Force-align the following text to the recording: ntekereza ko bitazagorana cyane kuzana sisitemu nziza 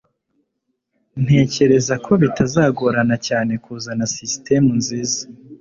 ntekereza 1.23 1.93
ko 2.05 2.11
bitazagorana 2.21 3.15
cyane 3.27 3.53
kuzana 3.63 4.03
sisitemu 4.15 4.69
nziza 4.79 5.21